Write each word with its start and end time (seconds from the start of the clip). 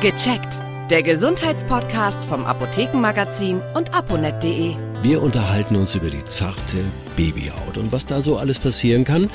Gecheckt. 0.00 0.58
Der 0.90 1.02
Gesundheitspodcast 1.02 2.26
vom 2.26 2.44
Apothekenmagazin 2.44 3.62
und 3.74 3.94
aponet.de. 3.94 4.76
Wir 5.02 5.22
unterhalten 5.22 5.76
uns 5.76 5.94
über 5.94 6.10
die 6.10 6.22
zarte 6.24 6.76
Babyhaut 7.16 7.78
und 7.78 7.90
was 7.90 8.04
da 8.04 8.20
so 8.20 8.36
alles 8.36 8.58
passieren 8.58 9.04
kann. 9.04 9.30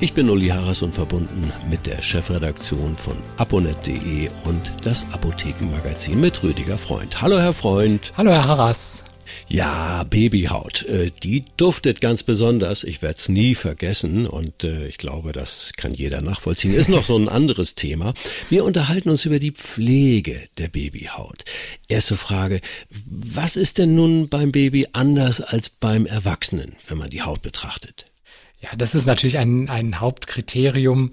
Ich 0.00 0.14
bin 0.14 0.30
Uli 0.30 0.48
Harras 0.48 0.82
und 0.82 0.94
verbunden 0.94 1.52
mit 1.68 1.86
der 1.86 2.00
Chefredaktion 2.00 2.96
von 2.96 3.16
aponet.de 3.36 4.30
und 4.46 4.74
das 4.82 5.04
Apothekenmagazin 5.12 6.20
mit 6.20 6.42
Rüdiger 6.42 6.78
Freund. 6.78 7.20
Hallo 7.20 7.38
Herr 7.38 7.52
Freund. 7.52 8.12
Hallo 8.16 8.30
Herr 8.30 8.46
Harras. 8.46 9.04
Ja, 9.48 10.04
Babyhaut, 10.04 10.82
äh, 10.82 11.10
die 11.22 11.44
duftet 11.56 12.00
ganz 12.00 12.22
besonders. 12.22 12.84
Ich 12.84 13.02
werde 13.02 13.18
es 13.18 13.28
nie 13.28 13.54
vergessen 13.54 14.26
und 14.26 14.64
äh, 14.64 14.86
ich 14.86 14.98
glaube, 14.98 15.32
das 15.32 15.72
kann 15.76 15.92
jeder 15.92 16.20
nachvollziehen. 16.20 16.74
Ist 16.74 16.88
noch 16.88 17.04
so 17.04 17.16
ein 17.16 17.28
anderes 17.28 17.74
Thema. 17.74 18.14
Wir 18.48 18.64
unterhalten 18.64 19.10
uns 19.10 19.24
über 19.24 19.38
die 19.38 19.52
Pflege 19.52 20.40
der 20.58 20.68
Babyhaut. 20.68 21.44
Erste 21.88 22.16
Frage, 22.16 22.60
was 23.06 23.56
ist 23.56 23.78
denn 23.78 23.94
nun 23.94 24.28
beim 24.28 24.52
Baby 24.52 24.86
anders 24.92 25.40
als 25.40 25.68
beim 25.70 26.06
Erwachsenen, 26.06 26.74
wenn 26.88 26.98
man 26.98 27.10
die 27.10 27.22
Haut 27.22 27.42
betrachtet? 27.42 28.06
Ja, 28.60 28.70
das 28.76 28.94
ist 28.94 29.06
natürlich 29.06 29.36
ein, 29.38 29.68
ein 29.68 30.00
Hauptkriterium. 30.00 31.12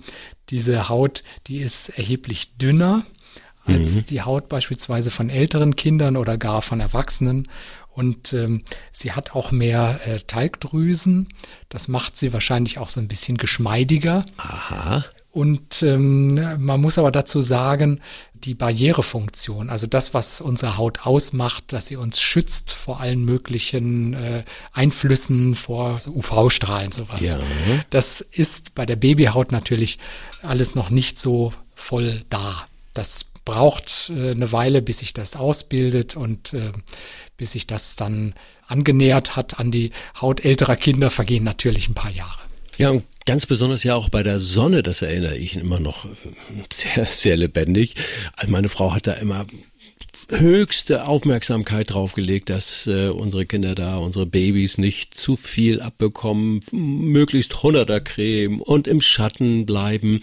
Diese 0.50 0.88
Haut, 0.88 1.24
die 1.48 1.58
ist 1.58 1.90
erheblich 1.90 2.58
dünner 2.58 3.06
als 3.66 3.96
mhm. 3.96 4.06
die 4.06 4.22
Haut 4.22 4.48
beispielsweise 4.48 5.12
von 5.12 5.30
älteren 5.30 5.76
Kindern 5.76 6.18
oder 6.18 6.38
gar 6.38 6.62
von 6.62 6.80
Erwachsenen. 6.80 7.48
Und 7.94 8.34
ähm, 8.34 8.64
sie 8.94 9.12
hat 9.12 9.36
auch 9.36 9.52
mehr 9.52 10.00
äh, 10.06 10.20
Talgdrüsen. 10.20 11.28
Das 11.70 11.88
macht 11.88 12.18
sie 12.18 12.32
wahrscheinlich 12.32 12.78
auch 12.78 12.90
so 12.90 13.02
ein 13.02 13.08
bisschen 13.08 13.38
geschmeidiger. 13.38 14.24
Aha. 14.38 15.04
Und 15.32 15.82
ähm, 15.82 16.34
man 16.60 16.82
muss 16.82 16.98
aber 16.98 17.12
dazu 17.12 17.42
sagen, 17.42 18.02
die 18.34 18.54
Barrierefunktion, 18.54 19.70
also 19.70 19.88
das, 19.88 20.14
was 20.14 20.42
unsere 20.42 20.78
Haut 20.78 21.06
ausmacht, 21.06 21.72
dass 21.72 21.88
sie 21.88 21.96
uns 21.96 22.20
schützt 22.20 22.72
vor 22.72 23.00
allen 23.00 23.24
möglichen 23.24 24.14
äh, 24.14 24.44
Einflüssen, 24.74 25.56
vor 25.56 26.00
so 26.00 26.12
UV-Strahlen, 26.12 26.92
sowas. 26.92 27.22
Ja. 27.22 27.40
Das 27.92 28.20
ist 28.20 28.76
bei 28.76 28.86
der 28.86 28.98
Babyhaut 28.98 29.54
natürlich 29.54 30.00
alles 30.42 30.76
noch 30.76 30.90
nicht 30.90 31.18
so 31.18 31.54
voll 31.76 32.24
da. 32.30 32.66
Das 32.94 33.26
braucht 33.52 34.10
äh, 34.16 34.32
eine 34.32 34.54
Weile, 34.54 34.82
bis 34.82 35.00
sich 35.00 35.14
das 35.14 35.36
ausbildet 35.36 36.16
und 36.16 36.54
äh, 36.54 36.72
bis 37.36 37.52
sich 37.52 37.68
das 37.68 37.98
dann 37.98 38.34
angenähert 38.66 39.36
hat 39.36 39.60
an 39.60 39.72
die 39.72 39.92
Haut 40.22 40.46
älterer 40.46 40.78
Kinder, 40.78 41.12
vergehen 41.12 41.44
natürlich 41.44 41.90
ein 41.90 41.94
paar 41.94 42.12
Jahre. 42.12 42.40
Ja, 42.78 42.92
und 42.92 43.04
ganz 43.26 43.46
besonders 43.46 43.84
ja 43.84 43.96
auch 43.96 44.08
bei 44.08 44.24
der 44.24 44.40
Sonne, 44.40 44.84
das 44.84 45.02
erinnere 45.02 45.36
ich 45.36 45.58
immer 45.58 45.82
noch 45.82 46.06
äh, 46.06 46.10
sehr, 46.72 47.06
sehr 47.06 47.36
lebendig. 47.36 47.96
Also 48.38 48.52
meine 48.52 48.70
Frau 48.70 48.94
hat 48.94 49.06
da 49.06 49.14
immer 49.14 49.46
höchste 50.32 51.08
Aufmerksamkeit 51.08 51.94
drauf 51.94 52.14
gelegt, 52.14 52.50
dass 52.50 52.88
äh, 52.88 53.10
unsere 53.10 53.46
Kinder 53.46 53.76
da, 53.76 53.98
unsere 53.98 54.26
Babys 54.26 54.78
nicht 54.78 55.14
zu 55.14 55.36
viel 55.36 55.82
abbekommen, 55.82 56.62
möglichst 56.72 57.64
hunderter 57.64 58.02
Creme 58.02 58.62
und 58.62 58.88
im 58.88 59.02
Schatten 59.02 59.66
bleiben. 59.66 60.22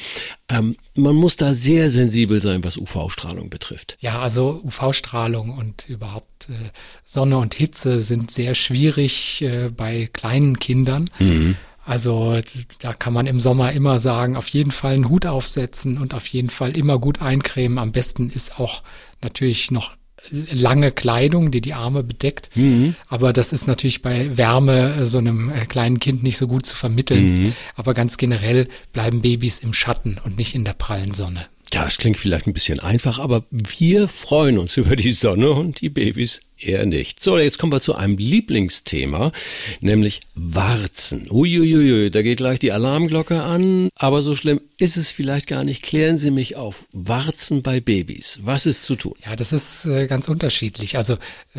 Ähm, 0.48 0.76
man 0.94 1.14
muss 1.14 1.36
da 1.36 1.54
sehr 1.54 1.90
sensibel 1.90 2.40
sein, 2.40 2.64
was 2.64 2.78
UV-Strahlung 2.78 3.50
betrifft. 3.50 3.96
Ja, 4.00 4.20
also 4.20 4.60
UV-Strahlung 4.64 5.56
und 5.56 5.88
überhaupt 5.88 6.48
äh, 6.48 6.70
Sonne 7.04 7.38
und 7.38 7.54
Hitze 7.54 8.00
sind 8.00 8.30
sehr 8.30 8.54
schwierig 8.54 9.42
äh, 9.42 9.68
bei 9.68 10.08
kleinen 10.12 10.58
Kindern. 10.58 11.10
Mhm. 11.18 11.56
Also 11.88 12.38
da 12.80 12.92
kann 12.92 13.14
man 13.14 13.26
im 13.26 13.40
Sommer 13.40 13.72
immer 13.72 13.98
sagen, 13.98 14.36
auf 14.36 14.48
jeden 14.48 14.72
Fall 14.72 14.92
einen 14.92 15.08
Hut 15.08 15.24
aufsetzen 15.24 15.96
und 15.96 16.12
auf 16.12 16.26
jeden 16.26 16.50
Fall 16.50 16.76
immer 16.76 16.98
gut 16.98 17.22
eincremen. 17.22 17.78
Am 17.78 17.92
besten 17.92 18.28
ist 18.28 18.60
auch 18.60 18.82
natürlich 19.22 19.70
noch 19.70 19.96
lange 20.30 20.92
Kleidung, 20.92 21.50
die 21.50 21.62
die 21.62 21.72
Arme 21.72 22.04
bedeckt. 22.04 22.50
Mhm. 22.54 22.94
Aber 23.08 23.32
das 23.32 23.54
ist 23.54 23.66
natürlich 23.66 24.02
bei 24.02 24.36
Wärme 24.36 24.96
äh, 25.00 25.06
so 25.06 25.16
einem 25.16 25.48
äh, 25.48 25.64
kleinen 25.64 25.98
Kind 25.98 26.22
nicht 26.22 26.36
so 26.36 26.46
gut 26.46 26.66
zu 26.66 26.76
vermitteln. 26.76 27.38
Mhm. 27.38 27.52
Aber 27.74 27.94
ganz 27.94 28.18
generell 28.18 28.68
bleiben 28.92 29.22
Babys 29.22 29.60
im 29.60 29.72
Schatten 29.72 30.20
und 30.22 30.36
nicht 30.36 30.54
in 30.54 30.66
der 30.66 30.74
prallen 30.74 31.14
Sonne. 31.14 31.46
Ja, 31.72 31.86
es 31.86 31.96
klingt 31.96 32.18
vielleicht 32.18 32.46
ein 32.46 32.52
bisschen 32.52 32.80
einfach, 32.80 33.18
aber 33.18 33.44
wir 33.50 34.08
freuen 34.08 34.58
uns 34.58 34.76
über 34.76 34.94
die 34.94 35.12
Sonne 35.12 35.52
und 35.52 35.80
die 35.80 35.88
Babys 35.88 36.42
eher 36.60 36.86
nicht. 36.86 37.20
So, 37.20 37.38
jetzt 37.38 37.58
kommen 37.58 37.72
wir 37.72 37.80
zu 37.80 37.94
einem 37.94 38.16
Lieblingsthema, 38.16 39.32
nämlich 39.80 40.20
Warzen. 40.34 41.28
Uiuiui, 41.30 42.10
da 42.10 42.22
geht 42.22 42.38
gleich 42.38 42.58
die 42.58 42.72
Alarmglocke 42.72 43.42
an, 43.42 43.88
aber 43.96 44.22
so 44.22 44.34
schlimm 44.34 44.60
ist 44.78 44.96
es 44.96 45.10
vielleicht 45.10 45.48
gar 45.48 45.64
nicht. 45.64 45.82
Klären 45.82 46.18
Sie 46.18 46.30
mich 46.30 46.54
auf. 46.54 46.86
Warzen 46.92 47.62
bei 47.62 47.80
Babys. 47.80 48.38
Was 48.42 48.64
ist 48.64 48.84
zu 48.84 48.94
tun? 48.94 49.14
Ja, 49.26 49.34
das 49.34 49.52
ist 49.52 49.86
äh, 49.86 50.06
ganz 50.06 50.28
unterschiedlich. 50.28 50.96
Also 50.96 51.14
äh, 51.14 51.18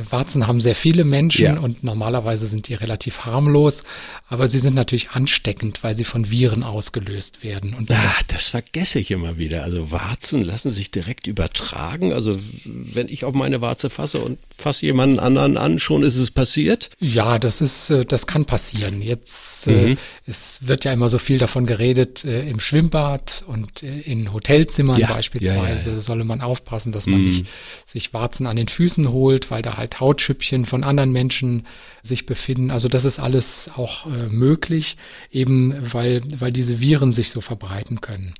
Warzen 0.10 0.48
haben 0.48 0.62
sehr 0.62 0.76
viele 0.76 1.04
Menschen 1.04 1.46
ja. 1.46 1.60
und 1.60 1.84
normalerweise 1.84 2.48
sind 2.48 2.70
die 2.70 2.76
relativ 2.76 3.26
harmlos, 3.26 3.84
aber 4.30 4.48
sie 4.48 4.60
sind 4.60 4.74
natürlich 4.74 5.12
ansteckend, 5.12 5.84
weil 5.84 5.96
sie 5.96 6.06
von 6.06 6.32
Viren 6.32 6.64
ausgelöst 6.64 7.44
werden. 7.44 7.74
Und 7.74 7.92
Ach, 7.92 8.24
das 8.24 8.48
vergesse 8.48 9.00
ich 9.00 9.12
immer 9.12 9.38
wieder. 9.38 9.64
Also 9.64 9.92
Warzen 9.92 10.42
lassen 10.42 10.72
sich 10.72 10.90
direkt 10.90 11.28
übertragen. 11.28 12.14
Also 12.14 12.40
wenn 12.64 13.08
ich 13.10 13.26
auf 13.26 13.34
meine 13.34 13.60
Warze 13.62 13.90
fasse 13.90 14.20
und 14.20 14.40
fasse 14.56 14.86
jemanden 14.90 15.20
anderen 15.20 15.56
an, 15.56 15.80
schon 15.80 16.04
ist 16.04 16.16
es 16.16 16.32
passiert? 16.32 16.90
Ja, 17.00 17.38
das 17.38 17.62
ist, 17.62 17.90
äh, 17.90 18.06
das 18.06 18.26
kann 18.26 18.46
passieren. 18.46 19.02
Jetzt, 19.02 19.68
äh, 19.68 19.90
mhm. 19.90 19.98
es 20.26 20.60
wird 20.62 20.84
ja 20.84 20.92
immer 20.92 21.10
so 21.10 21.20
viel 21.20 21.38
davon 21.38 21.66
geredet, 21.66 22.26
äh, 22.26 22.50
im 22.50 22.60
Schwimmbad 22.60 23.44
und 23.48 23.84
in 23.84 24.34
Hotelzimmern 24.34 25.00
ja, 25.00 25.08
beispielsweise 25.08 25.90
ja, 25.90 25.96
ja, 25.96 26.02
solle 26.02 26.24
man 26.24 26.42
aufpassen, 26.42 26.92
dass 26.92 27.06
man 27.06 27.22
mhm. 27.22 27.28
nicht 27.28 27.46
sich 27.86 28.14
Warzen 28.14 28.48
an 28.48 28.56
den 28.56 28.68
Füßen 28.68 29.12
holt, 29.12 29.52
weil 29.52 29.62
da 29.62 29.78
halt 29.78 30.00
Hautschüppchen 30.00 30.66
von 30.66 30.84
anderen 30.84 31.12
Menschen 31.12 31.68
sich 32.02 32.26
befinden. 32.26 32.72
Also 32.72 32.90
das 32.90 33.06
ist 33.06 33.20
alles 33.20 33.70
auch 33.76 34.06
möglich, 34.30 34.98
eben 35.32 35.76
weil, 35.94 36.22
weil 36.38 36.52
diese 36.52 36.82
Viren 36.82 37.14
sich 37.14 37.30
so 37.30 37.42
verbreiten 37.42 38.02
können. 38.02 38.34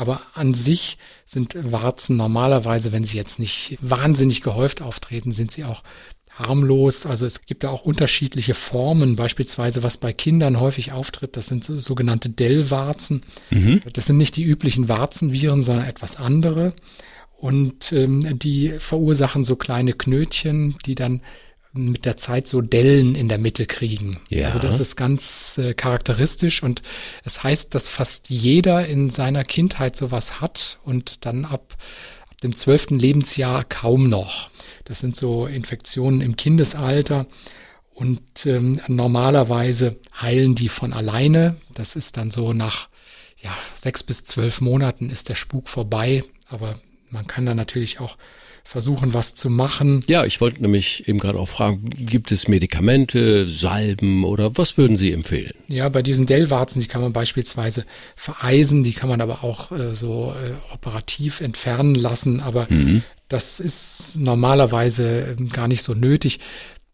Aber 0.00 0.22
an 0.32 0.54
sich 0.54 0.96
sind 1.26 1.54
Warzen 1.70 2.16
normalerweise, 2.16 2.90
wenn 2.90 3.04
sie 3.04 3.18
jetzt 3.18 3.38
nicht 3.38 3.76
wahnsinnig 3.82 4.40
gehäuft 4.40 4.80
auftreten, 4.80 5.34
sind 5.34 5.50
sie 5.50 5.64
auch 5.64 5.82
harmlos. 6.30 7.04
Also 7.04 7.26
es 7.26 7.42
gibt 7.42 7.64
da 7.64 7.68
auch 7.68 7.82
unterschiedliche 7.82 8.54
Formen, 8.54 9.14
beispielsweise 9.14 9.82
was 9.82 9.98
bei 9.98 10.14
Kindern 10.14 10.58
häufig 10.58 10.92
auftritt, 10.92 11.36
das 11.36 11.48
sind 11.48 11.64
sogenannte 11.64 12.30
Dellwarzen. 12.30 13.20
Mhm. 13.50 13.82
Das 13.92 14.06
sind 14.06 14.16
nicht 14.16 14.36
die 14.36 14.44
üblichen 14.44 14.88
Warzenviren, 14.88 15.64
sondern 15.64 15.84
etwas 15.84 16.16
andere. 16.16 16.72
Und 17.36 17.92
ähm, 17.92 18.38
die 18.38 18.70
verursachen 18.78 19.44
so 19.44 19.56
kleine 19.56 19.92
Knötchen, 19.92 20.76
die 20.86 20.94
dann 20.94 21.20
mit 21.72 22.04
der 22.04 22.16
Zeit 22.16 22.48
so 22.48 22.60
Dellen 22.60 23.14
in 23.14 23.28
der 23.28 23.38
Mitte 23.38 23.66
kriegen. 23.66 24.20
Ja. 24.28 24.46
Also 24.46 24.58
das 24.58 24.80
ist 24.80 24.96
ganz 24.96 25.58
äh, 25.58 25.74
charakteristisch 25.74 26.62
und 26.62 26.82
es 27.24 27.42
heißt, 27.42 27.74
dass 27.74 27.88
fast 27.88 28.28
jeder 28.28 28.86
in 28.86 29.08
seiner 29.10 29.44
Kindheit 29.44 29.94
sowas 29.94 30.40
hat 30.40 30.78
und 30.84 31.24
dann 31.26 31.44
ab, 31.44 31.76
ab 32.28 32.40
dem 32.42 32.56
zwölften 32.56 32.98
Lebensjahr 32.98 33.64
kaum 33.64 34.08
noch. 34.08 34.50
Das 34.84 34.98
sind 34.98 35.14
so 35.14 35.46
Infektionen 35.46 36.20
im 36.20 36.34
Kindesalter 36.34 37.26
und 37.94 38.46
ähm, 38.46 38.80
normalerweise 38.88 39.96
heilen 40.20 40.56
die 40.56 40.68
von 40.68 40.92
alleine. 40.92 41.56
Das 41.74 41.94
ist 41.94 42.16
dann 42.16 42.32
so 42.32 42.52
nach 42.52 42.88
ja, 43.42 43.56
sechs 43.74 44.02
bis 44.02 44.24
zwölf 44.24 44.60
Monaten 44.60 45.08
ist 45.08 45.28
der 45.28 45.34
Spuk 45.34 45.68
vorbei, 45.68 46.24
aber 46.48 46.80
man 47.10 47.26
kann 47.26 47.46
da 47.46 47.54
natürlich 47.54 48.00
auch 48.00 48.16
versuchen, 48.64 49.14
was 49.14 49.34
zu 49.34 49.50
machen. 49.50 50.02
Ja, 50.06 50.24
ich 50.24 50.40
wollte 50.40 50.62
nämlich 50.62 51.08
eben 51.08 51.18
gerade 51.18 51.38
auch 51.38 51.48
fragen, 51.48 51.90
gibt 51.90 52.30
es 52.32 52.48
Medikamente, 52.48 53.46
Salben 53.46 54.24
oder 54.24 54.56
was 54.56 54.76
würden 54.76 54.96
Sie 54.96 55.12
empfehlen? 55.12 55.54
Ja, 55.68 55.88
bei 55.88 56.02
diesen 56.02 56.26
Dellwarzen, 56.26 56.80
die 56.80 56.88
kann 56.88 57.02
man 57.02 57.12
beispielsweise 57.12 57.84
vereisen, 58.16 58.82
die 58.82 58.92
kann 58.92 59.08
man 59.08 59.20
aber 59.20 59.44
auch 59.44 59.72
äh, 59.72 59.94
so 59.94 60.32
äh, 60.32 60.74
operativ 60.74 61.40
entfernen 61.40 61.94
lassen, 61.94 62.40
aber 62.40 62.66
mhm. 62.70 63.02
das 63.28 63.60
ist 63.60 64.16
normalerweise 64.16 65.36
äh, 65.38 65.44
gar 65.46 65.68
nicht 65.68 65.82
so 65.82 65.94
nötig. 65.94 66.40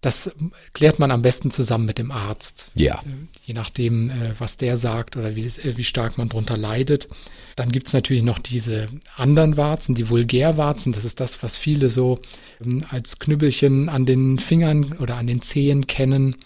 Das 0.00 0.34
klärt 0.72 0.98
man 0.98 1.10
am 1.10 1.22
besten 1.22 1.50
zusammen 1.50 1.87
mit 1.87 1.98
dem 1.98 2.10
Arzt. 2.10 2.69
Ja. 2.75 3.00
Je 3.44 3.54
nachdem, 3.54 4.10
äh, 4.10 4.34
was 4.38 4.56
der 4.56 4.76
sagt 4.76 5.16
oder 5.16 5.37
wie, 5.37 5.44
äh, 5.44 5.76
wie 5.76 5.84
stark 5.84 6.19
man 6.19 6.28
drunter 6.28 6.56
leidet. 6.56 7.08
Dann 7.56 7.72
gibt's 7.72 7.93
natürlich 7.93 8.22
noch 8.22 8.38
diese 8.38 8.88
anderen 9.16 9.56
Warzen, 9.56 9.94
die 9.94 10.10
Vulgärwarzen. 10.10 10.93
Das 10.93 11.04
ist 11.04 11.20
das, 11.20 11.43
was 11.43 11.56
viele 11.56 11.90
so 11.90 12.19
ähm, 12.64 12.84
als 12.88 13.19
Knüppelchen 13.19 13.88
an 13.88 14.06
den 14.06 14.38
Fingern 14.38 14.93
oder 14.98 15.16
an 15.16 15.26
den 15.26 15.43
Zehen 15.43 15.87
kennen. 15.87 16.37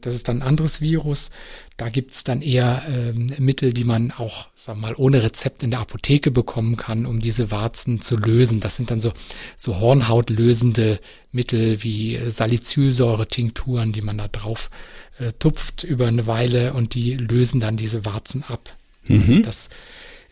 Das 0.00 0.14
ist 0.14 0.28
dann 0.28 0.38
ein 0.38 0.48
anderes 0.48 0.80
Virus. 0.80 1.30
Da 1.76 1.88
gibt's 1.88 2.24
dann 2.24 2.42
eher 2.42 2.82
ähm, 2.88 3.26
Mittel, 3.38 3.72
die 3.72 3.84
man 3.84 4.10
auch, 4.12 4.48
wir 4.64 4.74
mal, 4.74 4.94
ohne 4.96 5.22
Rezept 5.22 5.62
in 5.62 5.70
der 5.70 5.80
Apotheke 5.80 6.30
bekommen 6.30 6.76
kann, 6.76 7.06
um 7.06 7.20
diese 7.20 7.50
Warzen 7.50 8.00
zu 8.00 8.16
lösen. 8.16 8.60
Das 8.60 8.76
sind 8.76 8.90
dann 8.90 9.00
so, 9.00 9.12
so 9.56 9.78
hornhautlösende 9.78 11.00
Mittel 11.32 11.82
wie 11.82 12.18
Salicylsäure-Tinkturen, 12.18 13.92
die 13.92 14.02
man 14.02 14.18
da 14.18 14.28
drauf 14.28 14.70
äh, 15.18 15.32
tupft 15.38 15.84
über 15.84 16.06
eine 16.06 16.26
Weile 16.26 16.72
und 16.72 16.94
die 16.94 17.14
lösen 17.14 17.60
dann 17.60 17.76
diese 17.76 18.04
Warzen 18.04 18.44
ab. 18.48 18.74
Mhm. 19.06 19.20
Also 19.20 19.40
das 19.40 19.68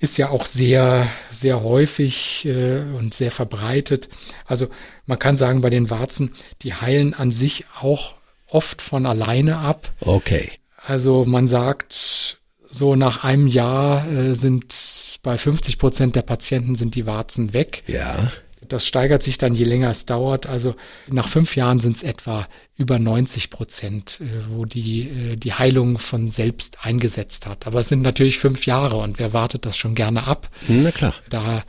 ist 0.00 0.19
ja 0.19 0.31
auch 0.31 0.46
sehr, 0.46 1.08
sehr 1.31 1.62
häufig 1.62 2.44
äh, 2.46 2.81
und 2.96 3.14
sehr 3.14 3.31
verbreitet. 3.31 4.08
Also 4.46 4.69
man 5.06 5.19
kann 5.19 5.37
sagen, 5.37 5.61
bei 5.61 5.70
den 5.70 5.90
Warzen, 5.90 6.32
die 6.62 6.75
heilen 6.75 7.14
an 7.14 7.32
sich 7.32 7.64
auch 7.81 8.14
oft 8.55 8.81
von 8.81 9.05
alleine 9.05 9.59
ab. 9.59 9.93
Okay. 10.01 10.51
Also 10.77 11.25
man 11.25 11.49
sagt, 11.49 12.39
so 12.71 12.95
nach 12.95 13.25
einem 13.25 13.49
Jahr 13.49 14.09
äh, 14.09 14.35
sind 14.35 14.75
bei 15.23 15.37
50 15.37 15.79
Prozent 15.79 16.17
der 16.17 16.23
Patienten 16.23 16.77
sind 16.77 16.95
die 16.95 17.06
Warzen 17.06 17.53
weg. 17.53 17.83
Ja. 17.87 18.31
Das 18.69 18.87
steigert 18.87 19.23
sich 19.23 19.39
dann, 19.39 19.55
je 19.55 19.65
länger 19.65 19.91
es 19.91 20.06
dauert. 20.06 20.47
Also 20.47 20.75
nach 21.09 21.29
fünf 21.29 21.56
Jahren 21.56 21.81
sind 21.81 21.97
es 21.97 22.03
etwa 22.03 22.47
über 22.77 22.99
90 22.99 23.51
Prozent, 23.51 24.21
äh, 24.21 24.27
wo 24.49 24.65
die, 24.67 25.09
äh, 25.09 25.37
die 25.37 25.55
Heilung 25.55 25.99
von 25.99 26.31
selbst 26.31 26.85
eingesetzt 26.85 27.47
hat. 27.47 27.67
Aber 27.67 27.81
es 27.81 27.89
sind 27.89 28.03
natürlich 28.03 28.39
fünf 28.39 28.67
Jahre 28.67 28.97
und 28.97 29.19
wer 29.19 29.33
wartet 29.33 29.67
das 29.67 29.77
schon 29.77 29.95
gerne 29.95 30.27
ab? 30.27 30.49
Na 30.69 30.93
klar. 30.93 31.15
Da 31.29 31.65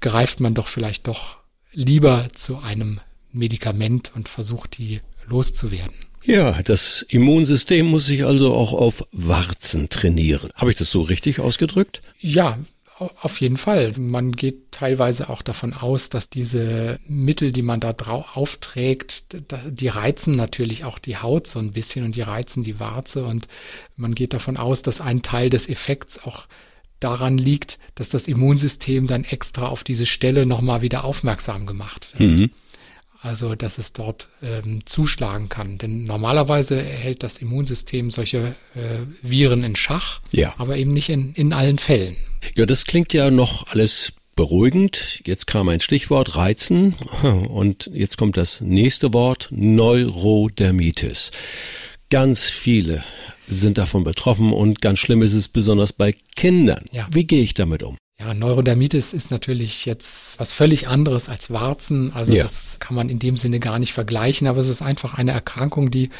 greift 0.00 0.40
man 0.40 0.54
doch 0.54 0.68
vielleicht 0.68 1.06
doch 1.06 1.38
lieber 1.72 2.28
zu 2.34 2.58
einem 2.58 3.00
Medikament 3.32 4.12
und 4.14 4.28
versucht, 4.28 4.78
die 4.78 5.00
loszuwerden. 5.26 6.07
Ja, 6.24 6.60
das 6.62 7.02
Immunsystem 7.08 7.86
muss 7.86 8.06
sich 8.06 8.24
also 8.24 8.54
auch 8.54 8.72
auf 8.72 9.06
Warzen 9.12 9.88
trainieren. 9.88 10.50
Habe 10.54 10.70
ich 10.70 10.76
das 10.76 10.90
so 10.90 11.02
richtig 11.02 11.40
ausgedrückt? 11.40 12.02
Ja, 12.20 12.58
auf 12.98 13.40
jeden 13.40 13.56
Fall. 13.56 13.92
Man 13.96 14.32
geht 14.32 14.72
teilweise 14.72 15.30
auch 15.30 15.42
davon 15.42 15.72
aus, 15.72 16.08
dass 16.08 16.30
diese 16.30 16.98
Mittel, 17.06 17.52
die 17.52 17.62
man 17.62 17.80
da 17.80 17.92
drauf 17.92 18.36
aufträgt, 18.36 19.36
die 19.68 19.88
reizen 19.88 20.34
natürlich 20.34 20.84
auch 20.84 20.98
die 20.98 21.16
Haut 21.16 21.46
so 21.46 21.60
ein 21.60 21.72
bisschen 21.72 22.04
und 22.04 22.16
die 22.16 22.22
reizen 22.22 22.64
die 22.64 22.80
Warze 22.80 23.24
und 23.24 23.46
man 23.96 24.14
geht 24.14 24.34
davon 24.34 24.56
aus, 24.56 24.82
dass 24.82 25.00
ein 25.00 25.22
Teil 25.22 25.48
des 25.48 25.68
Effekts 25.68 26.24
auch 26.24 26.46
daran 27.00 27.38
liegt, 27.38 27.78
dass 27.94 28.08
das 28.08 28.26
Immunsystem 28.26 29.06
dann 29.06 29.22
extra 29.24 29.68
auf 29.68 29.84
diese 29.84 30.06
Stelle 30.06 30.46
nochmal 30.46 30.82
wieder 30.82 31.04
aufmerksam 31.04 31.66
gemacht 31.66 32.12
wird. 32.18 32.38
Mhm. 32.38 32.50
Also, 33.20 33.56
dass 33.56 33.78
es 33.78 33.92
dort 33.92 34.28
ähm, 34.42 34.86
zuschlagen 34.86 35.48
kann. 35.48 35.78
Denn 35.78 36.04
normalerweise 36.04 36.80
hält 36.80 37.24
das 37.24 37.38
Immunsystem 37.38 38.12
solche 38.12 38.54
äh, 38.74 39.00
Viren 39.22 39.64
in 39.64 39.74
Schach, 39.74 40.20
ja. 40.30 40.54
aber 40.56 40.76
eben 40.76 40.92
nicht 40.92 41.08
in, 41.08 41.32
in 41.34 41.52
allen 41.52 41.78
Fällen. 41.78 42.16
Ja, 42.54 42.64
das 42.64 42.84
klingt 42.84 43.12
ja 43.12 43.30
noch 43.30 43.66
alles 43.68 44.12
beruhigend. 44.36 45.20
Jetzt 45.26 45.48
kam 45.48 45.68
ein 45.68 45.80
Stichwort 45.80 46.36
Reizen 46.36 46.92
und 47.48 47.90
jetzt 47.92 48.18
kommt 48.18 48.36
das 48.36 48.60
nächste 48.60 49.12
Wort 49.12 49.48
Neurodermitis. 49.50 51.32
Ganz 52.10 52.48
viele 52.48 53.02
sind 53.48 53.78
davon 53.78 54.04
betroffen 54.04 54.52
und 54.52 54.80
ganz 54.80 55.00
schlimm 55.00 55.22
ist 55.22 55.34
es 55.34 55.48
besonders 55.48 55.92
bei 55.92 56.14
Kindern. 56.36 56.84
Ja. 56.92 57.08
Wie 57.10 57.26
gehe 57.26 57.42
ich 57.42 57.54
damit 57.54 57.82
um? 57.82 57.96
Ja, 58.20 58.34
Neurodermitis 58.34 59.12
ist 59.12 59.30
natürlich 59.30 59.86
jetzt 59.86 60.40
was 60.40 60.52
völlig 60.52 60.88
anderes 60.88 61.28
als 61.28 61.50
Warzen. 61.50 62.12
Also 62.12 62.32
ja. 62.32 62.42
das 62.42 62.78
kann 62.80 62.96
man 62.96 63.08
in 63.08 63.20
dem 63.20 63.36
Sinne 63.36 63.60
gar 63.60 63.78
nicht 63.78 63.92
vergleichen, 63.92 64.48
aber 64.48 64.58
es 64.58 64.68
ist 64.68 64.82
einfach 64.82 65.14
eine 65.14 65.30
Erkrankung, 65.30 65.90
die 65.92 66.10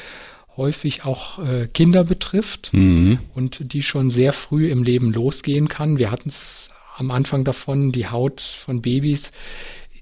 häufig 0.57 1.05
auch 1.05 1.39
äh, 1.45 1.67
Kinder 1.67 2.05
betrifft 2.05 2.71
mhm. 2.73 3.19
und 3.35 3.73
die 3.73 3.83
schon 3.83 4.11
sehr 4.11 4.33
früh 4.33 4.71
im 4.71 4.85
Leben 4.85 5.13
losgehen 5.13 5.69
kann. 5.69 5.99
Wir 5.99 6.11
hatten 6.13 6.29
es 6.29 6.71
am 6.97 7.11
Anfang 7.11 7.45
davon, 7.45 7.91
die 7.91 8.09
Haut 8.09 8.41
von 8.41 8.81
Babys 8.83 9.33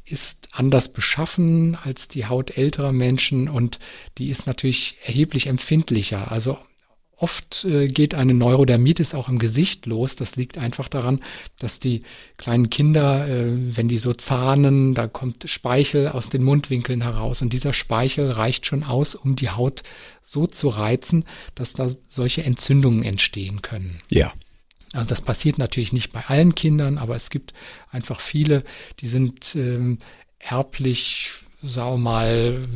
ist 0.05 0.49
anders 0.53 0.93
beschaffen 0.93 1.77
als 1.83 2.09
die 2.09 2.27
Haut 2.27 2.57
älterer 2.57 2.93
Menschen 2.93 3.49
und 3.49 3.79
die 4.19 4.29
ist 4.29 4.47
natürlich 4.47 4.97
erheblich 5.05 5.47
empfindlicher. 5.49 6.31
Also 6.31 6.59
Oft 7.19 7.65
äh, 7.65 7.89
geht 7.89 8.15
eine 8.15 8.35
Neurodermitis 8.35 9.15
auch 9.15 9.31
im 9.31 9.39
Gesicht 9.39 9.87
los. 9.87 10.17
Das 10.17 10.37
liegt 10.37 10.59
einfach 10.59 10.89
daran, 10.89 11.21
dass 11.59 11.81
die 11.81 12.03
kleinen 12.37 12.69
Kinder, 12.69 13.27
äh, 13.27 13.55
wenn 13.75 13.89
die 13.89 13.97
so 13.97 14.13
zahnen, 14.13 14.93
da 14.95 15.07
kommt 15.07 15.49
Speichel 15.49 16.09
aus 16.09 16.29
den 16.29 16.43
Mundwinkeln 16.43 17.01
heraus 17.01 17.41
und 17.41 17.55
dieser 17.55 17.73
Speichel 17.73 18.31
reicht 18.31 18.67
schon 18.67 18.85
aus, 18.85 19.15
um 19.15 19.35
die 19.35 19.49
Haut 19.49 19.83
so 20.23 20.47
zu 20.47 20.69
reizen, 20.69 21.25
dass 21.55 21.73
da 21.73 21.89
solche 22.07 22.45
Entzündungen 22.45 23.03
entstehen 23.03 23.63
können. 23.63 24.01
Ja. 24.11 24.35
Also 24.93 25.09
das 25.09 25.23
passiert 25.23 25.57
natürlich 25.57 25.95
nicht 25.95 26.13
bei 26.13 26.25
allen 26.27 26.55
Kindern, 26.55 26.99
aber 26.99 27.17
es 27.17 27.31
gibt 27.31 27.55
einfach 27.91 28.21
viele, 28.21 28.63
die 29.01 29.09
sind 29.09 29.55
ähm, 29.55 30.01
erblich, 30.39 31.33
sagen 31.63 31.93
wir 31.93 31.99
mal, 31.99 32.67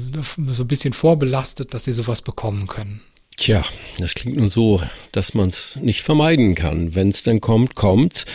so 0.48 0.64
ein 0.64 0.68
bisschen 0.68 0.94
vorbelastet, 0.94 1.74
dass 1.74 1.84
sie 1.84 1.92
sowas 1.92 2.22
bekommen 2.22 2.66
können. 2.66 3.02
Tja, 3.40 3.64
das 3.96 4.12
klingt 4.12 4.36
nur 4.36 4.50
so, 4.50 4.82
dass 5.12 5.32
man 5.32 5.48
es 5.48 5.76
nicht 5.76 6.02
vermeiden 6.02 6.54
kann. 6.54 6.94
Wenn 6.94 7.08
es 7.08 7.22
dann 7.22 7.40
kommt, 7.40 7.74
kommt's. 7.74 8.26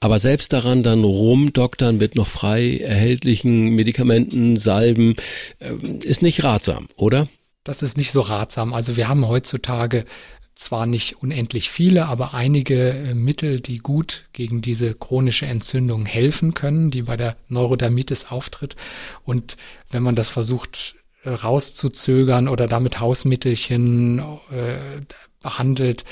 Aber 0.00 0.18
selbst 0.18 0.54
daran 0.54 0.82
dann 0.82 1.04
rumdoktern 1.04 1.98
mit 1.98 2.14
noch 2.14 2.26
frei 2.26 2.78
erhältlichen 2.78 3.74
Medikamenten, 3.74 4.56
Salben, 4.56 5.16
äh, 5.58 5.74
ist 6.02 6.22
nicht 6.22 6.44
ratsam, 6.44 6.88
oder? 6.96 7.28
Das 7.62 7.82
ist 7.82 7.98
nicht 7.98 8.10
so 8.10 8.22
ratsam. 8.22 8.72
Also 8.72 8.96
wir 8.96 9.06
haben 9.06 9.28
heutzutage 9.28 10.06
zwar 10.54 10.86
nicht 10.86 11.22
unendlich 11.22 11.68
viele, 11.68 12.06
aber 12.06 12.32
einige 12.32 12.88
äh, 12.88 13.14
Mittel, 13.14 13.60
die 13.60 13.76
gut 13.76 14.24
gegen 14.32 14.62
diese 14.62 14.94
chronische 14.94 15.44
Entzündung 15.44 16.06
helfen 16.06 16.54
können, 16.54 16.90
die 16.90 17.02
bei 17.02 17.18
der 17.18 17.36
Neurodermitis 17.48 18.30
auftritt. 18.30 18.76
Und 19.24 19.58
wenn 19.90 20.02
man 20.02 20.14
das 20.14 20.30
versucht 20.30 21.03
rauszuzögern 21.24 22.48
oder 22.48 22.68
damit 22.68 23.00
Hausmittelchen 23.00 24.18
äh, 24.50 25.00
behandelt, 25.42 26.04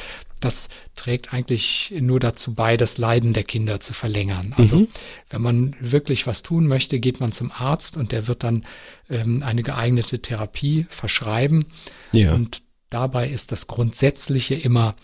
das 0.44 0.68
trägt 0.96 1.32
eigentlich 1.32 1.94
nur 2.00 2.18
dazu 2.20 2.54
bei, 2.54 2.76
das 2.76 2.98
Leiden 2.98 3.32
der 3.32 3.44
Kinder 3.44 3.80
zu 3.80 3.92
verlängern. 3.92 4.54
Also 4.56 4.80
mhm. 4.80 4.88
wenn 5.30 5.42
man 5.42 5.76
wirklich 5.80 6.26
was 6.26 6.42
tun 6.42 6.66
möchte, 6.66 6.98
geht 6.98 7.20
man 7.20 7.32
zum 7.32 7.52
Arzt 7.52 7.96
und 7.96 8.12
der 8.12 8.26
wird 8.26 8.42
dann 8.42 8.64
ähm, 9.08 9.42
eine 9.42 9.62
geeignete 9.62 10.20
Therapie 10.20 10.86
verschreiben. 10.88 11.66
Ja. 12.12 12.34
Und 12.34 12.62
dabei 12.90 13.28
ist 13.28 13.52
das 13.52 13.68
Grundsätzliche 13.68 14.54
immer, 14.54 14.94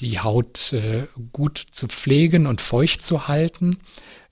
die 0.00 0.20
Haut 0.20 0.72
äh, 0.72 1.06
gut 1.32 1.58
zu 1.58 1.88
pflegen 1.88 2.46
und 2.46 2.60
feucht 2.60 3.02
zu 3.02 3.28
halten. 3.28 3.78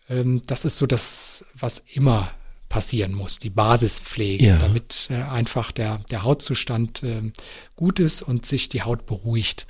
Ähm, 0.08 0.42
das 0.46 0.64
ist 0.64 0.76
so 0.76 0.86
das, 0.86 1.46
was 1.54 1.78
immer 1.78 2.30
passieren 2.74 3.14
muss, 3.14 3.38
die 3.38 3.50
Basispflege, 3.50 4.46
ja. 4.46 4.58
damit 4.58 5.06
äh, 5.08 5.14
einfach 5.14 5.70
der, 5.70 6.00
der 6.10 6.24
Hautzustand 6.24 7.04
äh, 7.04 7.30
gut 7.76 8.00
ist 8.00 8.20
und 8.20 8.46
sich 8.46 8.68
die 8.68 8.82
Haut 8.82 9.06
beruhigt. 9.06 9.68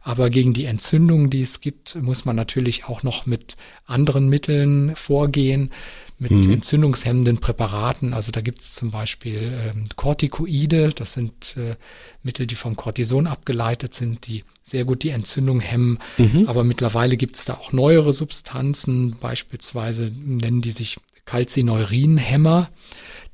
Aber 0.00 0.30
gegen 0.30 0.54
die 0.54 0.64
Entzündungen, 0.64 1.28
die 1.28 1.42
es 1.42 1.60
gibt, 1.60 1.96
muss 1.96 2.24
man 2.24 2.34
natürlich 2.34 2.86
auch 2.86 3.02
noch 3.02 3.26
mit 3.26 3.58
anderen 3.84 4.30
Mitteln 4.30 4.96
vorgehen, 4.96 5.70
mit 6.18 6.30
mhm. 6.30 6.50
entzündungshemmenden 6.50 7.40
Präparaten. 7.40 8.14
Also 8.14 8.32
da 8.32 8.40
gibt 8.40 8.60
es 8.60 8.72
zum 8.72 8.90
Beispiel 8.90 9.52
ähm, 9.66 9.84
Corticoide, 9.94 10.94
das 10.94 11.12
sind 11.12 11.58
äh, 11.58 11.76
Mittel, 12.22 12.46
die 12.46 12.54
vom 12.54 12.74
Cortison 12.74 13.26
abgeleitet 13.26 13.92
sind, 13.92 14.26
die 14.26 14.44
sehr 14.62 14.86
gut 14.86 15.02
die 15.02 15.10
Entzündung 15.10 15.60
hemmen. 15.60 15.98
Mhm. 16.16 16.48
Aber 16.48 16.64
mittlerweile 16.64 17.18
gibt 17.18 17.36
es 17.36 17.44
da 17.44 17.52
auch 17.52 17.72
neuere 17.72 18.14
Substanzen, 18.14 19.16
beispielsweise 19.20 20.10
nennen 20.10 20.62
die 20.62 20.70
sich 20.70 20.96
Calcineurinhämmer. 21.26 22.70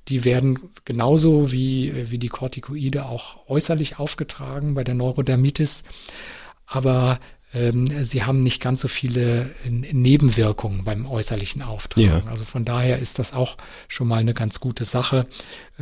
Die 0.08 0.24
werden 0.24 0.58
genauso 0.84 1.52
wie, 1.52 2.10
wie 2.10 2.18
die 2.18 2.28
Corticoide 2.28 3.06
auch 3.06 3.48
äußerlich 3.48 3.98
aufgetragen 4.00 4.74
bei 4.74 4.82
der 4.82 4.94
Neurodermitis. 4.94 5.84
Aber 6.66 7.20
ähm, 7.54 7.86
sie 8.04 8.24
haben 8.24 8.42
nicht 8.42 8.60
ganz 8.60 8.80
so 8.80 8.88
viele 8.88 9.54
Nebenwirkungen 9.68 10.84
beim 10.84 11.06
äußerlichen 11.06 11.62
Auftragen. 11.62 12.24
Ja. 12.24 12.30
Also 12.30 12.44
von 12.44 12.64
daher 12.64 12.98
ist 12.98 13.18
das 13.18 13.32
auch 13.32 13.56
schon 13.88 14.08
mal 14.08 14.20
eine 14.20 14.34
ganz 14.34 14.58
gute 14.58 14.84
Sache. 14.84 15.26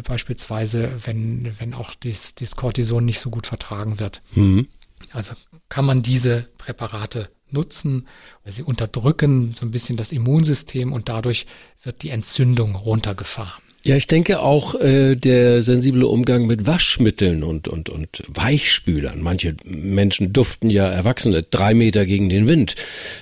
Beispielsweise, 0.05 0.91
wenn, 1.05 1.55
wenn 1.59 1.75
auch 1.75 1.95
dies 1.95 2.35
Cortison 2.57 3.05
nicht 3.05 3.21
so 3.21 3.31
gut 3.31 3.47
vertragen 3.47 4.01
wird. 4.01 4.21
Mhm. 4.35 4.69
Also 5.13 5.35
kann 5.69 5.85
man 5.85 6.03
diese 6.03 6.49
Präparate 6.59 7.31
nutzen. 7.53 8.07
Sie 8.45 8.63
unterdrücken 8.63 9.53
so 9.55 9.67
ein 9.67 9.71
bisschen 9.71 9.97
das 9.97 10.13
Immunsystem 10.13 10.93
und 10.93 11.09
dadurch 11.09 11.47
wird 11.83 12.03
die 12.03 12.11
Entzündung 12.11 12.75
runtergefahren. 12.77 13.63
Ja, 13.83 13.97
ich 13.97 14.07
denke 14.07 14.41
auch 14.41 14.75
äh, 14.75 15.17
der 15.17 15.63
sensible 15.63 16.07
Umgang 16.07 16.47
mit 16.47 16.67
Waschmitteln 16.67 17.43
und, 17.43 17.67
und, 17.67 17.89
und 17.89 18.23
Weichspülern. 18.29 19.23
Manche 19.23 19.57
Menschen 19.65 20.35
duften 20.35 20.69
ja 20.69 20.87
Erwachsene 20.87 21.43
drei 21.43 21.73
Meter 21.73 22.05
gegen 22.05 22.29
den 22.29 22.47
Wind, 22.47 22.75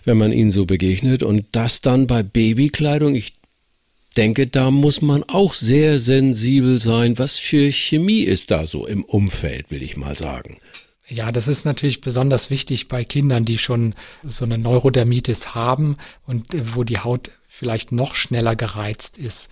wenn 0.04 0.18
man 0.18 0.32
ihnen 0.32 0.50
so 0.50 0.66
begegnet. 0.66 1.22
Und 1.22 1.46
das 1.52 1.80
dann 1.80 2.08
bei 2.08 2.24
Babykleidung. 2.24 3.14
Ich 3.14 3.34
denke, 4.16 4.48
da 4.48 4.72
muss 4.72 5.00
man 5.00 5.22
auch 5.28 5.54
sehr 5.54 6.00
sensibel 6.00 6.80
sein. 6.80 7.18
Was 7.18 7.38
für 7.38 7.70
Chemie 7.70 8.22
ist 8.22 8.50
da 8.50 8.66
so 8.66 8.84
im 8.84 9.04
Umfeld, 9.04 9.70
will 9.70 9.82
ich 9.84 9.96
mal 9.96 10.16
sagen. 10.16 10.58
Ja, 11.08 11.32
das 11.32 11.48
ist 11.48 11.64
natürlich 11.64 12.00
besonders 12.00 12.50
wichtig 12.50 12.88
bei 12.88 13.02
Kindern, 13.02 13.44
die 13.44 13.58
schon 13.58 13.94
so 14.22 14.44
eine 14.44 14.58
Neurodermitis 14.58 15.54
haben 15.54 15.96
und 16.26 16.46
wo 16.74 16.84
die 16.84 16.98
Haut 16.98 17.30
vielleicht 17.46 17.92
noch 17.92 18.14
schneller 18.14 18.56
gereizt 18.56 19.16
ist. 19.16 19.50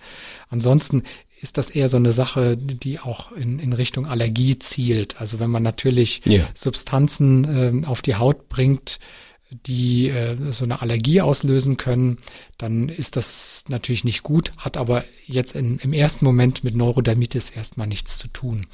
Ansonsten 0.49 1.03
ist 1.41 1.57
das 1.57 1.69
eher 1.69 1.89
so 1.89 1.97
eine 1.97 2.13
Sache, 2.13 2.57
die 2.57 2.99
auch 2.99 3.31
in, 3.31 3.59
in 3.59 3.73
Richtung 3.73 4.07
Allergie 4.07 4.57
zielt. 4.59 5.19
Also 5.19 5.39
wenn 5.39 5.49
man 5.49 5.63
natürlich 5.63 6.21
ja. 6.25 6.47
Substanzen 6.53 7.83
äh, 7.83 7.87
auf 7.87 8.01
die 8.01 8.15
Haut 8.15 8.49
bringt, 8.49 8.99
die 9.49 10.09
äh, 10.09 10.35
so 10.51 10.65
eine 10.65 10.81
Allergie 10.81 11.21
auslösen 11.21 11.77
können, 11.77 12.17
dann 12.57 12.89
ist 12.89 13.15
das 13.15 13.65
natürlich 13.67 14.03
nicht 14.03 14.23
gut, 14.23 14.51
hat 14.57 14.77
aber 14.77 15.03
jetzt 15.25 15.55
in, 15.55 15.79
im 15.79 15.93
ersten 15.93 16.25
Moment 16.25 16.63
mit 16.63 16.75
Neurodermitis 16.75 17.49
erstmal 17.49 17.87
nichts 17.87 18.17
zu 18.17 18.27
tun. 18.27 18.67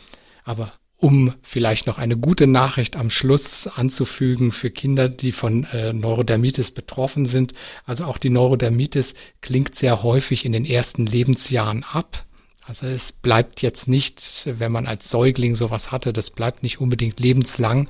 Aber 0.44 0.74
um 1.04 1.34
vielleicht 1.42 1.86
noch 1.86 1.98
eine 1.98 2.16
gute 2.16 2.48
Nachricht 2.48 2.96
am 2.96 3.10
Schluss 3.10 3.68
anzufügen 3.68 4.54
für 4.54 4.72
Kinder, 4.72 5.10
die 5.10 5.34
von 5.34 5.66
äh, 5.66 5.92
Neurodermitis 5.92 6.72
betroffen 6.72 7.26
sind. 7.26 7.52
Also 7.84 8.06
auch 8.06 8.18
die 8.18 8.30
Neurodermitis 8.30 9.14
klingt 9.42 9.76
sehr 9.76 10.02
häufig 10.02 10.46
in 10.46 10.54
den 10.54 10.64
ersten 10.64 11.06
Lebensjahren 11.06 11.84
ab. 11.84 12.24
Also 12.66 12.88
es 12.88 13.12
bleibt 13.12 13.62
jetzt 13.62 13.90
nicht, 13.90 14.44
wenn 14.46 14.72
man 14.72 14.88
als 14.88 15.10
Säugling 15.10 15.58
sowas 15.58 15.92
hatte, 15.92 16.14
das 16.14 16.32
bleibt 16.32 16.64
nicht 16.64 16.80
unbedingt 16.80 17.20
lebenslang, 17.20 17.90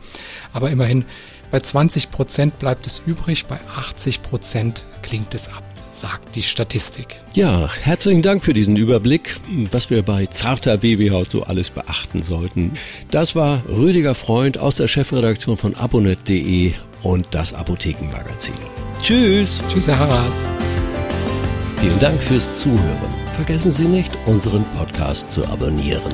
aber 0.51 0.71
immerhin 0.71 1.05
bei 1.51 1.59
20 1.59 2.09
Prozent 2.09 2.57
bleibt 2.57 2.87
es 2.87 3.03
übrig, 3.05 3.45
bei 3.45 3.59
80 3.77 4.23
Prozent 4.23 4.85
klingt 5.03 5.35
es 5.35 5.49
ab, 5.49 5.63
sagt 5.93 6.35
die 6.35 6.43
Statistik. 6.43 7.19
Ja, 7.33 7.69
herzlichen 7.81 8.21
Dank 8.21 8.43
für 8.43 8.53
diesen 8.53 8.75
Überblick, 8.75 9.35
was 9.71 9.89
wir 9.89 10.01
bei 10.03 10.25
zarter 10.25 10.77
Babyhaut 10.77 11.29
so 11.29 11.43
alles 11.43 11.69
beachten 11.69 12.21
sollten. 12.21 12.73
Das 13.11 13.35
war 13.35 13.61
Rüdiger 13.69 14.15
Freund 14.15 14.57
aus 14.57 14.75
der 14.75 14.87
Chefredaktion 14.87 15.57
von 15.57 15.75
abonet.de 15.75 16.73
und 17.03 17.27
das 17.31 17.53
Apothekenmagazin. 17.53 18.55
Tschüss. 19.01 19.61
Tschüss, 19.69 19.87
Herr 19.87 19.99
Harras. 19.99 20.45
Vielen 21.79 21.99
Dank 21.99 22.21
fürs 22.21 22.61
Zuhören. 22.61 23.13
Vergessen 23.35 23.71
Sie 23.71 23.83
nicht, 23.83 24.11
unseren 24.25 24.63
Podcast 24.77 25.33
zu 25.33 25.45
abonnieren. 25.45 26.13